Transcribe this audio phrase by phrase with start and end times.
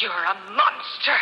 [0.00, 1.12] You're a monster.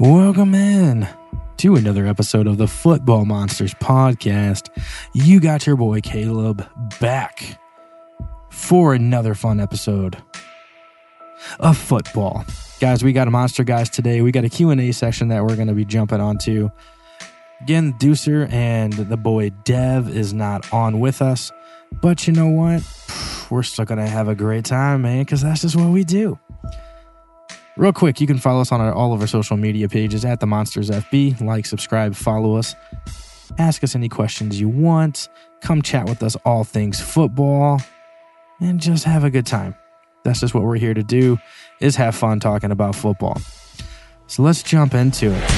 [0.00, 1.06] Welcome in
[1.58, 4.70] to another episode of the Football Monsters podcast.
[5.12, 6.66] You got your boy Caleb
[6.98, 7.60] back
[8.50, 10.20] for another fun episode
[11.60, 12.44] of football.
[12.80, 14.20] Guys, we got a monster guys today.
[14.20, 16.70] We got a Q&A section that we're going to be jumping onto.
[17.60, 21.50] Again, Deucer and the boy Dev is not on with us,
[22.02, 22.82] but you know what?
[23.50, 26.38] We're still going to have a great time, man, because that's just what we do.
[27.76, 30.40] Real quick, you can follow us on our, all of our social media pages at
[30.40, 31.40] the Monsters FB.
[31.40, 32.74] Like, subscribe, follow us.
[33.58, 35.28] Ask us any questions you want.
[35.60, 37.80] Come chat with us all things football
[38.60, 39.74] and just have a good time.
[40.24, 41.38] That's just what we're here to do
[41.80, 43.40] is have fun talking about football.
[44.26, 45.50] So let's jump into it.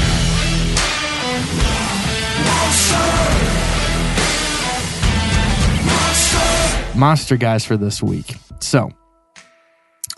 [6.97, 8.37] Monster guys for this week.
[8.61, 8.91] So,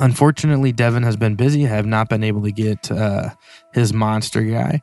[0.01, 1.67] Unfortunately, Devin has been busy.
[1.67, 3.31] I have not been able to get uh,
[3.75, 4.81] his monster guy.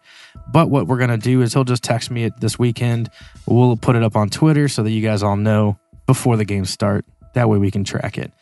[0.52, 3.10] But what we're going to do is he'll just text me this weekend.
[3.46, 6.70] We'll put it up on Twitter so that you guys all know before the games
[6.70, 7.06] start.
[7.34, 8.34] That way we can track it.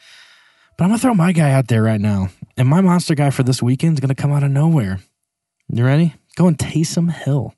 [0.77, 2.29] But I'm going to throw my guy out there right now.
[2.57, 4.99] And my monster guy for this weekend is going to come out of nowhere.
[5.69, 6.15] You ready?
[6.35, 7.53] Going Taysom Hill.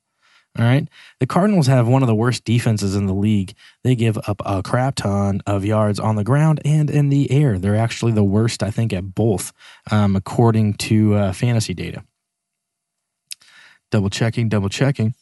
[0.58, 0.88] All right.
[1.20, 3.54] The Cardinals have one of the worst defenses in the league.
[3.84, 7.60] They give up a crap ton of yards on the ground and in the air.
[7.60, 9.52] They're actually the worst, I think, at both,
[9.92, 12.04] um, according to uh, fantasy data.
[13.92, 15.14] Double checking, double checking.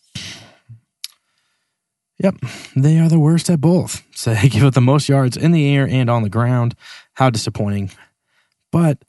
[2.24, 2.36] Yep,
[2.76, 4.04] they are the worst at both.
[4.16, 6.76] So they give up the most yards in the air and on the ground.
[7.16, 7.92] How disappointing.
[8.72, 9.04] But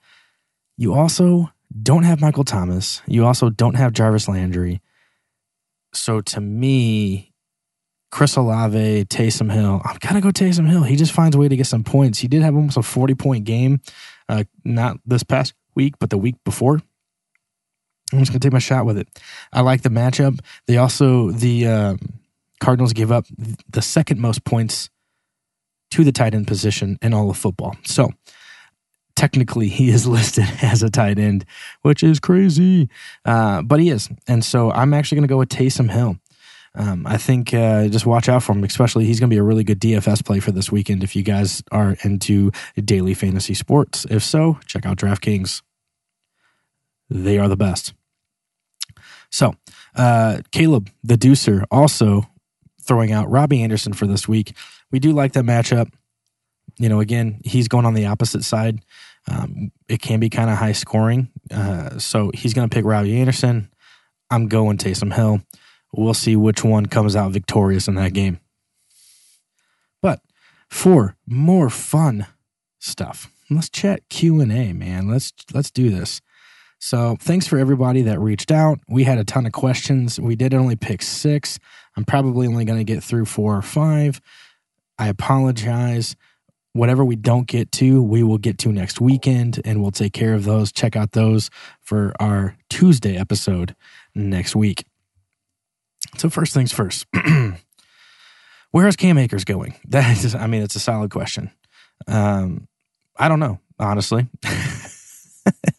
[0.76, 3.00] you also don't have Michael Thomas.
[3.06, 4.80] You also don't have Jarvis Landry.
[5.92, 7.32] So to me,
[8.10, 10.82] Chris Olave, Taysom Hill, I'm gonna go Taysom Hill.
[10.82, 12.18] He just finds a way to get some points.
[12.18, 13.80] He did have almost a 40 point game,
[14.28, 16.80] uh, not this past week, but the week before.
[18.12, 19.06] I'm just gonna take my shot with it.
[19.52, 20.40] I like the matchup.
[20.66, 21.98] They also the um,
[22.64, 23.26] Cardinals give up
[23.68, 24.88] the second most points
[25.90, 27.76] to the tight end position in all of football.
[27.84, 28.10] So
[29.14, 31.44] technically he is listed as a tight end,
[31.82, 32.88] which is crazy.
[33.22, 34.08] Uh, but he is.
[34.26, 36.16] And so I'm actually going to go with Taysom Hill.
[36.74, 39.44] Um, I think uh, just watch out for him, especially he's going to be a
[39.44, 42.50] really good DFS play for this weekend if you guys are into
[42.82, 44.06] daily fantasy sports.
[44.08, 45.60] If so, check out DraftKings.
[47.10, 47.92] They are the best.
[49.30, 49.54] So,
[49.94, 52.26] uh, Caleb, the deucer, also
[52.84, 54.56] throwing out Robbie Anderson for this week.
[54.90, 55.90] We do like that matchup
[56.78, 58.80] you know, again, he's going on the opposite side.
[59.28, 61.30] Um, it can be kind of high scoring.
[61.50, 63.70] Uh, so he's going to pick Robbie Anderson.
[64.30, 65.40] I'm going Taysom Hill.
[65.92, 68.40] We'll see which one comes out victorious in that game.
[70.02, 70.20] But
[70.68, 72.26] for more fun
[72.80, 75.08] stuff, let's chat Q and A, man.
[75.08, 76.20] Let's let's do this.
[76.84, 78.78] So thanks for everybody that reached out.
[78.90, 80.20] We had a ton of questions.
[80.20, 81.58] We did only pick six.
[81.96, 84.20] I'm probably only going to get through four or five.
[84.98, 86.14] I apologize
[86.74, 90.34] whatever we don't get to, we will get to next weekend and we'll take care
[90.34, 90.72] of those.
[90.72, 91.48] Check out those
[91.80, 93.74] for our Tuesday episode
[94.14, 94.84] next week.
[96.18, 97.06] So, first things first,
[98.72, 99.74] where is Cam Akers going?
[99.88, 101.50] That is, I mean, it's a solid question.
[102.06, 102.68] Um,
[103.16, 104.28] I don't know, honestly.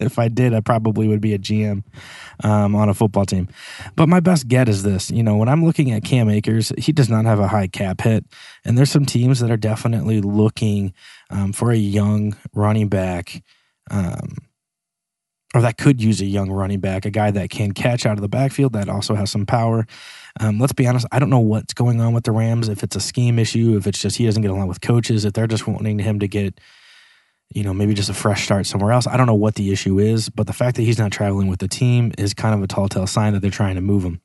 [0.05, 1.83] if I did, I probably would be a GM
[2.43, 3.47] um, on a football team.
[3.95, 6.91] But my best get is this: you know, when I'm looking at Cam Akers, he
[6.91, 8.25] does not have a high cap hit,
[8.63, 10.93] and there's some teams that are definitely looking
[11.29, 13.43] um, for a young running back.
[13.91, 14.37] Um,
[15.53, 18.21] or that could use a young running back, a guy that can catch out of
[18.21, 19.87] the backfield that also has some power.
[20.41, 22.67] Um, let's be honest, I don't know what's going on with the Rams.
[22.67, 25.31] If it's a scheme issue, if it's just he doesn't get along with coaches, if
[25.31, 26.59] they're just wanting him to get
[27.55, 29.07] you know, maybe just a fresh start somewhere else.
[29.07, 31.59] I don't know what the issue is, but the fact that he's not traveling with
[31.59, 34.19] the team is kind of a tall tale sign that they're trying to move him.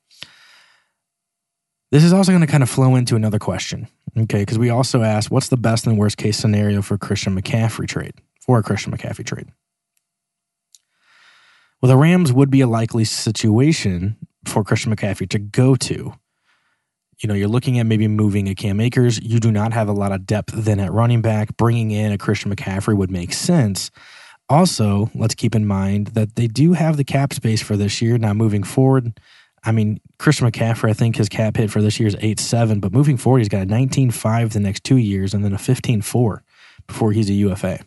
[1.92, 3.86] This is also going to kind of flow into another question,
[4.18, 4.40] okay?
[4.40, 8.14] Because we also asked, what's the best and worst case scenario for Christian McCaffrey trade,
[8.40, 9.48] for a Christian McCaffrey trade?
[11.80, 16.14] Well, the Rams would be a likely situation for Christian McCaffrey to go to
[17.22, 19.20] you know, you're looking at maybe moving a Cam Akers.
[19.22, 21.56] You do not have a lot of depth then at running back.
[21.56, 23.90] Bringing in a Christian McCaffrey would make sense.
[24.48, 28.18] Also, let's keep in mind that they do have the cap space for this year.
[28.18, 29.20] Now, moving forward,
[29.62, 32.80] I mean, Christian McCaffrey, I think his cap hit for this year is 8 7,
[32.80, 35.58] but moving forward, he's got a 19 5 the next two years and then a
[35.58, 36.42] 15 4
[36.86, 37.80] before he's a UFA.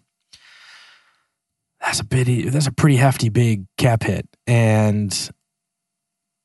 [1.82, 4.28] That's a bit, that's a pretty hefty big cap hit.
[4.48, 5.30] and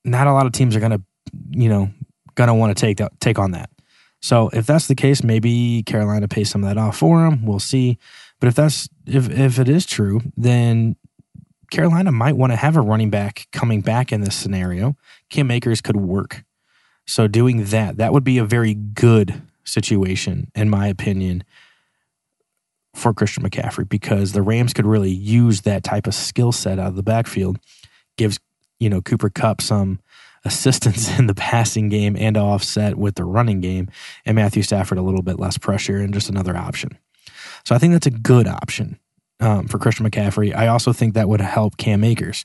[0.04, 1.02] not a lot of teams are going to,
[1.50, 1.90] you know,
[2.46, 3.70] to want to take that, take on that.
[4.20, 7.44] So if that's the case, maybe Carolina pays some of that off for him.
[7.44, 7.98] We'll see.
[8.40, 10.96] But if that's if if it is true, then
[11.70, 14.96] Carolina might want to have a running back coming back in this scenario.
[15.28, 16.44] Cam Akers could work.
[17.06, 21.44] So doing that, that would be a very good situation, in my opinion,
[22.94, 26.88] for Christian McCaffrey because the Rams could really use that type of skill set out
[26.88, 27.58] of the backfield.
[28.16, 28.38] Gives
[28.80, 30.00] you know Cooper Kupp some
[30.48, 33.88] assistance in the passing game and offset with the running game,
[34.26, 36.98] and Matthew Stafford a little bit less pressure and just another option.
[37.64, 38.98] So I think that's a good option
[39.40, 40.54] um, for Christian McCaffrey.
[40.54, 42.44] I also think that would help Cam Akers.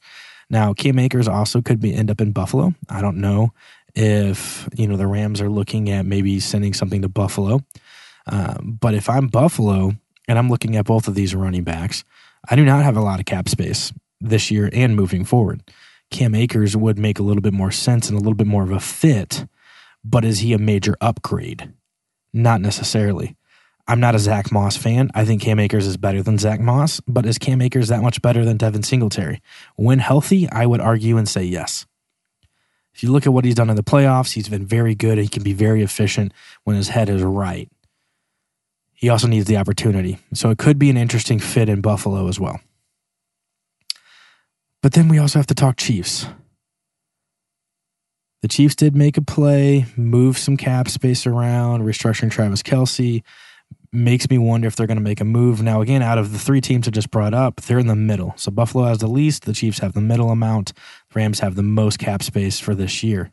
[0.50, 2.76] Now, Cam Akers also could be end up in Buffalo.
[2.90, 3.54] I don't know
[3.96, 7.62] if you know the Rams are looking at maybe sending something to Buffalo.
[8.28, 9.94] Um, but if I'm Buffalo
[10.28, 12.04] and I'm looking at both of these running backs,
[12.50, 15.62] I do not have a lot of cap space this year and moving forward.
[16.12, 18.72] Cam Akers would make a little bit more sense and a little bit more of
[18.72, 19.46] a fit,
[20.04, 21.74] but is he a major upgrade?
[22.34, 23.36] Not necessarily.
[23.88, 25.12] I'm not a Zach Moss fan.
[25.14, 28.22] I think Cam Akers is better than Zach Moss, but is Cam Akers that much
[28.22, 29.42] better than Devin Singletary?
[29.76, 31.86] When healthy, I would argue and say yes.
[32.94, 35.18] If you look at what he's done in the playoffs, he's been very good.
[35.18, 36.32] He can be very efficient
[36.64, 37.70] when his head is right.
[38.94, 40.20] He also needs the opportunity.
[40.34, 42.62] So it could be an interesting fit in Buffalo as well.
[44.84, 46.28] But then we also have to talk Chiefs.
[48.42, 53.24] The Chiefs did make a play, move some cap space around, restructuring Travis Kelce.
[53.94, 55.62] Makes me wonder if they're going to make a move.
[55.62, 58.34] Now, again, out of the three teams I just brought up, they're in the middle.
[58.36, 61.64] So Buffalo has the least, the Chiefs have the middle amount, the Rams have the
[61.64, 63.32] most cap space for this year.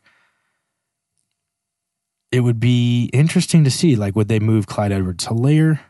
[2.31, 5.81] It would be interesting to see, like, would they move Clyde Edwards Helaire?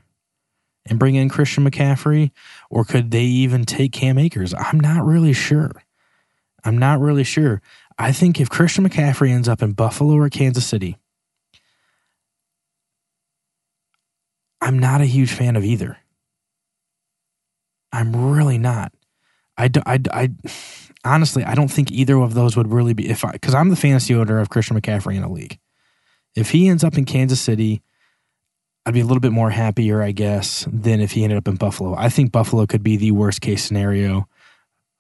[0.85, 2.31] And bring in Christian McCaffrey?
[2.69, 4.53] Or could they even take Cam Akers?
[4.53, 5.71] I'm not really sure.
[6.63, 7.61] I'm not really sure.
[7.97, 10.97] I think if Christian McCaffrey ends up in Buffalo or Kansas City,
[14.59, 15.97] I'm not a huge fan of either.
[17.91, 18.93] I'm really not.
[19.57, 20.29] I, do, I, I
[21.03, 23.75] honestly, I don't think either of those would really be if I because I'm the
[23.75, 25.59] fantasy owner of Christian McCaffrey in a league.
[26.35, 27.81] If he ends up in Kansas City
[28.85, 31.55] I'd be a little bit more happier, I guess, than if he ended up in
[31.55, 31.95] Buffalo.
[31.95, 34.27] I think Buffalo could be the worst case scenario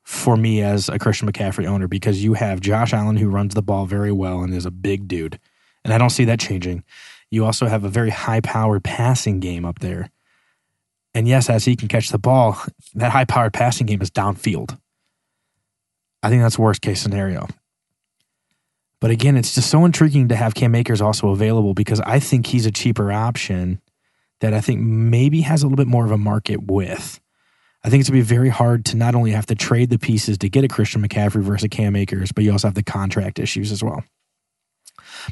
[0.03, 3.61] for me as a Christian McCaffrey owner because you have Josh Allen who runs the
[3.61, 5.39] ball very well and is a big dude.
[5.83, 6.83] And I don't see that changing.
[7.31, 10.11] You also have a very high powered passing game up there.
[11.13, 12.61] And yes, as he can catch the ball,
[12.93, 14.77] that high powered passing game is downfield.
[16.23, 17.47] I think that's worst case scenario.
[19.01, 22.45] But again, it's just so intriguing to have Cam Akers also available because I think
[22.45, 23.81] he's a cheaper option
[24.39, 27.19] that I think maybe has a little bit more of a market with.
[27.83, 29.97] I think it's going to be very hard to not only have to trade the
[29.97, 33.39] pieces to get a Christian McCaffrey versus Cam Akers, but you also have the contract
[33.39, 34.03] issues as well.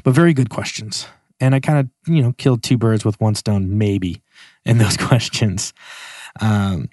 [0.02, 1.06] But very good questions.
[1.38, 4.20] And I kind of, you know, killed two birds with one stone, maybe,
[4.64, 5.72] in those questions.
[6.40, 6.88] Um,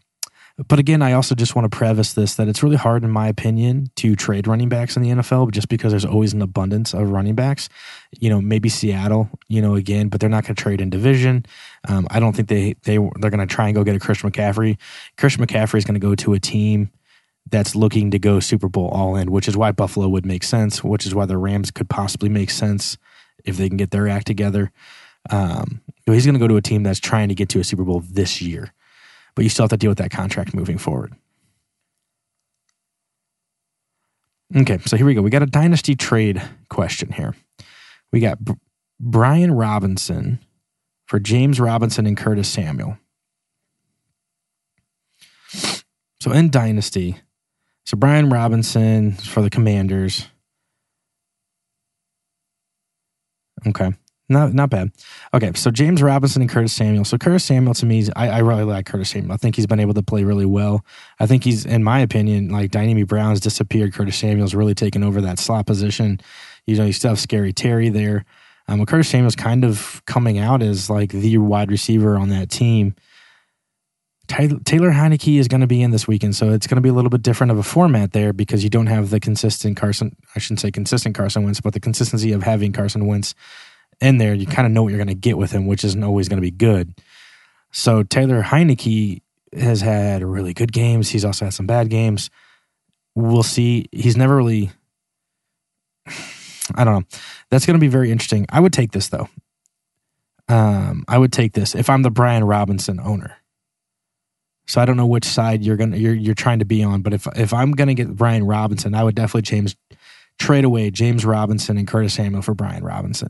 [0.68, 3.28] but again, I also just want to preface this that it's really hard, in my
[3.28, 7.12] opinion, to trade running backs in the NFL just because there's always an abundance of
[7.12, 7.70] running backs.
[8.20, 11.46] You know, maybe Seattle, you know, again, but they're not going to trade in division.
[11.88, 14.32] Um, I don't think they they they're going to try and go get a Christian
[14.32, 14.78] McCaffrey.
[15.16, 16.90] Christian McCaffrey is going to go to a team
[17.50, 20.84] that's looking to go Super Bowl all in, which is why Buffalo would make sense,
[20.84, 22.98] which is why the Rams could possibly make sense
[23.46, 24.72] if they can get their act together.
[25.30, 27.84] Um, he's going to go to a team that's trying to get to a Super
[27.84, 28.74] Bowl this year
[29.38, 31.14] but you still have to deal with that contract moving forward.
[34.56, 35.22] Okay, so here we go.
[35.22, 36.42] We got a dynasty trade
[36.72, 37.36] question here.
[38.12, 38.56] We got B-
[39.00, 40.40] Brian Robinson
[41.06, 42.98] for James Robinson and Curtis Samuel.
[46.20, 47.20] So in dynasty,
[47.86, 50.26] so Brian Robinson for the Commanders.
[53.68, 53.92] Okay.
[54.30, 54.92] Not not bad.
[55.34, 57.06] Okay, so James Robinson and Curtis Samuel.
[57.06, 59.32] So Curtis Samuel to me, I, I really like Curtis Samuel.
[59.32, 60.84] I think he's been able to play really well.
[61.20, 63.94] I think he's, in my opinion, like Dyami Brown's disappeared.
[63.94, 66.20] Curtis Samuel's really taken over that slot position.
[66.66, 68.26] You know, you still have Scary Terry there.
[68.68, 72.96] Um, Curtis Samuel's kind of coming out as like the wide receiver on that team.
[74.28, 76.94] Taylor Heinicke is going to be in this weekend, so it's going to be a
[76.94, 80.18] little bit different of a format there because you don't have the consistent Carson.
[80.36, 83.34] I shouldn't say consistent Carson Wentz, but the consistency of having Carson Wentz
[84.02, 86.04] in there, you kind of know what you're going to get with him, which isn't
[86.04, 86.94] always going to be good.
[87.72, 89.22] So Taylor Heinicke
[89.54, 91.10] has had really good games.
[91.10, 92.30] He's also had some bad games.
[93.16, 93.88] We'll see.
[93.92, 94.72] He's never really.
[96.76, 97.18] I don't know.
[97.50, 98.46] That's going to be very interesting.
[98.50, 99.30] I would take this though.
[100.50, 103.38] Um, I would take this if I'm the Brian Robinson owner.
[104.68, 107.02] So I don't know which side you're gonna you're you're trying to be on.
[107.02, 109.74] But if if I'm gonna get Brian Robinson, I would definitely
[110.38, 113.30] trade away James Robinson and Curtis Samuel for Brian Robinson.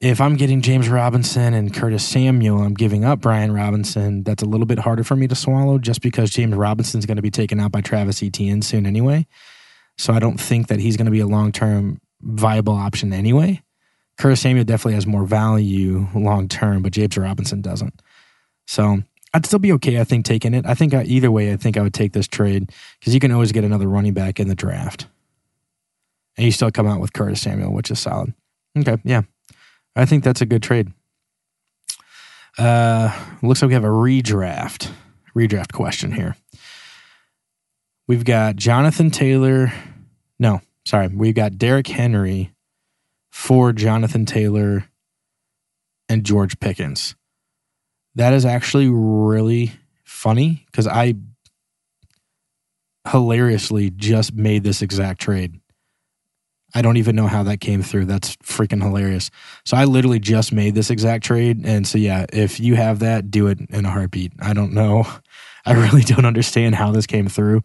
[0.00, 4.22] If I'm getting James Robinson and Curtis Samuel, I'm giving up Brian Robinson.
[4.22, 7.22] That's a little bit harder for me to swallow just because James Robinson's going to
[7.22, 9.26] be taken out by Travis Etienne soon anyway.
[9.98, 13.62] So I don't think that he's going to be a long term viable option anyway.
[14.16, 18.00] Curtis Samuel definitely has more value long term, but James Robinson doesn't.
[18.66, 19.02] So
[19.34, 20.64] I'd still be okay, I think, taking it.
[20.64, 23.32] I think I, either way, I think I would take this trade because you can
[23.32, 25.08] always get another running back in the draft.
[26.38, 28.32] And you still come out with Curtis Samuel, which is solid.
[28.78, 29.22] Okay, yeah.
[29.96, 30.92] I think that's a good trade.
[32.58, 34.90] Uh, looks like we have a redraft.
[35.36, 36.36] Redraft question here.
[38.06, 39.72] We've got Jonathan Taylor.
[40.38, 41.08] No, sorry.
[41.08, 42.52] We've got Derrick Henry
[43.30, 44.84] for Jonathan Taylor
[46.08, 47.14] and George Pickens.
[48.16, 49.72] That is actually really
[50.04, 51.14] funny because I
[53.08, 55.60] hilariously just made this exact trade.
[56.74, 58.06] I don't even know how that came through.
[58.06, 59.30] That's freaking hilarious.
[59.64, 61.62] So I literally just made this exact trade.
[61.64, 64.32] And so, yeah, if you have that, do it in a heartbeat.
[64.40, 65.06] I don't know.
[65.66, 67.62] I really don't understand how this came through.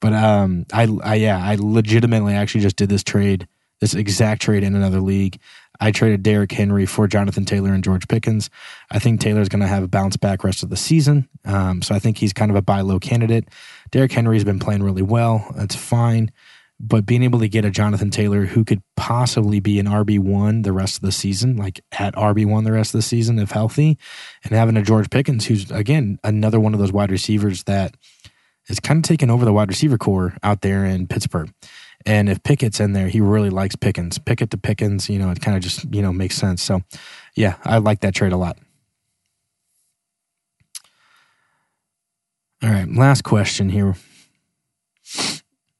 [0.00, 3.48] But um, I, I, yeah, I legitimately actually just did this trade,
[3.80, 5.40] this exact trade in another league.
[5.80, 8.50] I traded Derrick Henry for Jonathan Taylor and George Pickens.
[8.90, 11.28] I think Taylor's going to have a bounce back rest of the season.
[11.44, 13.48] Um, so I think he's kind of a buy low candidate.
[13.90, 15.52] Derrick Henry's been playing really well.
[15.56, 16.32] That's fine.
[16.80, 20.72] But being able to get a Jonathan Taylor who could possibly be an RB1 the
[20.72, 23.98] rest of the season, like at RB1 the rest of the season if healthy,
[24.44, 27.96] and having a George Pickens who's, again, another one of those wide receivers that
[28.68, 31.52] is kind of taking over the wide receiver corps out there in Pittsburgh.
[32.06, 34.18] And if Pickett's in there, he really likes Pickens.
[34.18, 36.62] Pickett to Pickens, you know, it kind of just, you know, makes sense.
[36.62, 36.82] So,
[37.34, 38.56] yeah, I like that trade a lot.
[42.62, 43.96] All right, last question here.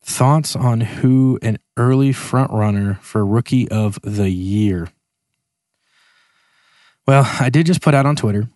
[0.08, 4.88] Thoughts on who an early front runner for rookie of the year?
[7.06, 8.48] Well, I did just put out on Twitter.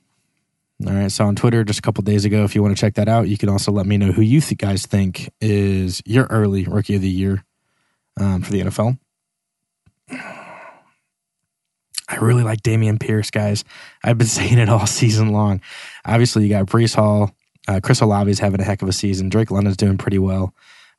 [0.87, 2.95] All right, so on Twitter just a couple days ago, if you want to check
[2.95, 6.25] that out, you can also let me know who you th- guys think is your
[6.31, 7.45] early rookie of the year
[8.19, 8.99] um, for the NFL.
[10.11, 13.63] I really like Dameon Pierce, guys.
[14.03, 15.61] I've been saying it all season long.
[16.07, 17.37] Obviously, you got Breece Hall.
[17.69, 19.29] Uh, Chris is having a heck of a season.
[19.29, 20.55] Drake London's doing pretty well.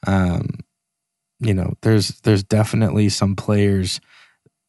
[0.05, 0.60] Um,
[1.39, 4.00] you know, there's there's definitely some players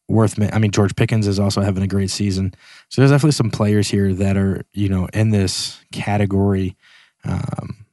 [0.08, 0.40] worth.
[0.40, 2.54] I mean, George Pickens is also having a great season.
[2.88, 6.76] So there's definitely some players here that are you know in this category
[7.24, 7.86] um,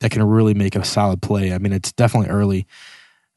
[0.00, 1.52] that can really make a solid play.
[1.52, 2.66] I mean, it's definitely early,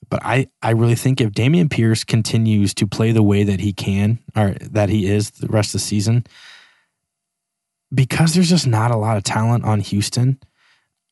[0.10, 3.74] but I I really think if Dameon Pierce continues to play the way that he
[3.74, 6.26] can or that he is the rest of the season,
[7.94, 10.40] because there's just not a lot of talent on Houston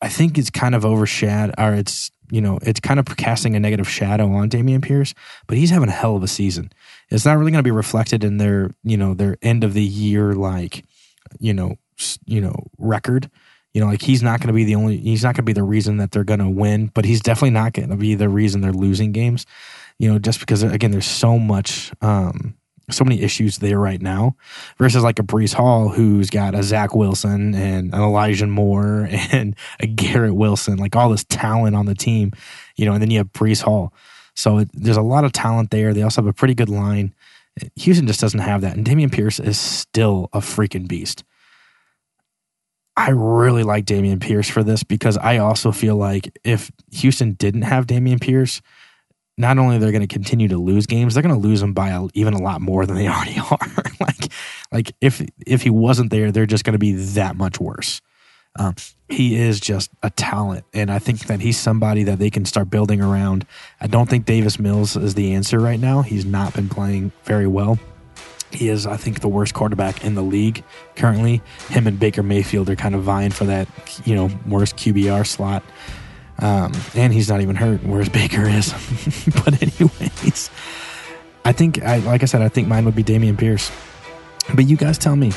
[0.02, 3.60] I think it's kind of overshadowed, or it's you know it's kind of casting a
[3.60, 5.14] negative shadow on Dameon Pierce,
[5.48, 6.72] but he's having a hell of a season.
[7.10, 9.84] It's not really going to be reflected in their you know their end of the
[9.84, 10.84] year like
[11.40, 11.78] you know
[12.26, 13.30] you know record.
[13.74, 14.98] You know, like he's not going to be the only.
[14.98, 17.52] He's not going to be the reason that they're going to win, but he's definitely
[17.52, 19.46] not going to be the reason they're losing games.
[20.00, 22.56] You know, just because again, there's so much um,
[22.90, 24.36] so many issues there right now
[24.78, 29.56] versus like a Breece Hall who's got a Zach Wilson and an Elijah Moore and
[29.80, 32.32] a Garrett Wilson, like all this talent on the team,
[32.76, 33.94] you know, and then you have Breece Hall.
[34.36, 35.94] So it, there's a lot of talent there.
[35.94, 37.14] They also have a pretty good line.
[37.76, 38.78] Houston just doesn't have that.
[38.78, 41.24] And Dameon Pierce is still a freaking beast.
[42.96, 47.64] I really like Dameon Pierce for this because I also feel like if Houston didn't
[47.64, 48.62] have Dameon Pierce,
[49.38, 51.90] not only they're going to continue to lose games, they're going to lose them by
[51.90, 53.84] a, even a lot more than they already are.
[54.00, 54.32] like,
[54.72, 58.02] like if if he wasn't there, they're just going to be that much worse.
[58.60, 58.74] Um,
[59.08, 62.72] he is just a talent, and I think that he's somebody that they can start
[62.72, 63.46] building around.
[63.80, 66.02] I don't think Davis Mills is the answer right now.
[66.02, 67.78] He's not been playing very well.
[68.52, 70.64] He is, I think, the worst quarterback in the league
[70.96, 71.42] currently.
[71.70, 73.68] Him and Baker Mayfield are kind of vying for that,
[74.06, 75.64] you know, worst QBR slot.
[76.40, 78.72] Um, and he's not even hurt, whereas Baker is.
[79.44, 80.50] but anyways,
[81.44, 83.72] I think I like I said, I think mine would be Dameon Pierce.
[84.54, 85.32] But you guys tell me.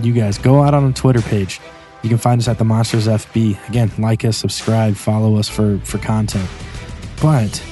[0.00, 1.60] You guys go out on the Twitter page.
[2.02, 3.68] You can find us at the Monsters FB.
[3.68, 6.48] Again, like us, subscribe, follow us for for content.
[7.20, 7.62] But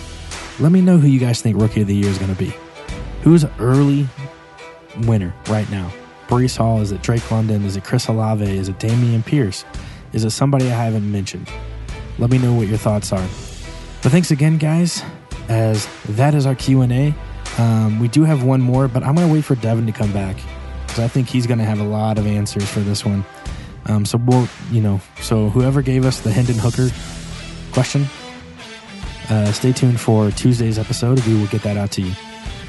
[0.59, 2.53] let me know who you guys think Rookie of the Year is going to be.
[3.23, 4.09] Who's early
[5.03, 5.93] winner right now?
[6.29, 6.81] Breece Hall?
[6.81, 7.65] Is it Drake London?
[7.65, 8.45] Is it Chris Olave?
[8.45, 9.65] Is it Dameon Pierce?
[10.13, 11.51] Is it somebody I haven't mentioned?
[12.21, 13.27] Let me know what your thoughts are.
[14.03, 15.03] But thanks again, guys,
[15.49, 17.15] as that is our Q&A.
[17.59, 20.13] Um, we do have one more, but I'm going to wait for Devin to come
[20.13, 20.37] back
[20.87, 23.25] because I think he's going to have a lot of answers for this one.
[23.87, 26.91] Um, so we'll, you know, so whoever gave us the Hendon Hooker
[27.73, 28.07] question,
[29.31, 31.25] uh, stay tuned for Tuesday's episode.
[31.27, 32.13] We will get that out to you.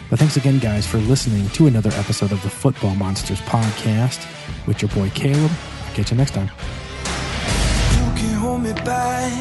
[0.10, 4.26] But thanks again, guys, for listening to another episode of the Football Monsters podcast
[4.68, 5.52] with your boy Caleb.
[5.94, 6.50] Catch you next time.
[8.86, 9.32] Back.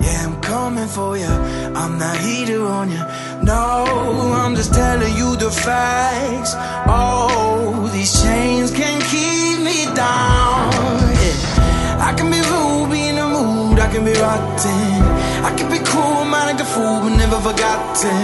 [0.00, 1.32] Yeah, I'm coming for you.
[1.80, 3.02] I'm not heater on you.
[3.42, 3.84] No,
[4.34, 6.54] I'm just telling you the facts.
[6.86, 10.70] Oh, these chains can keep me down.
[11.22, 12.06] Yeah.
[12.08, 13.78] I can be rude, be in the mood.
[13.78, 15.02] I can be rotten.
[15.48, 18.22] I can be cruel, man, like a fool, but never forgotten.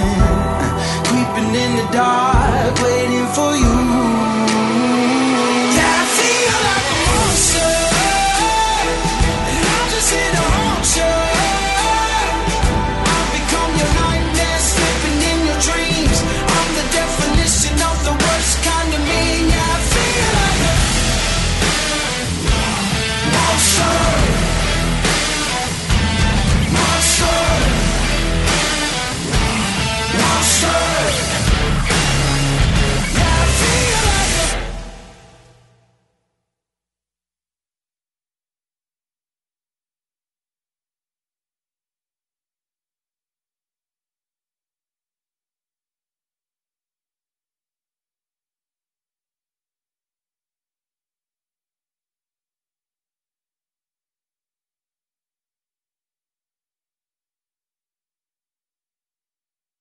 [1.08, 3.81] Creeping in the dark, waiting for you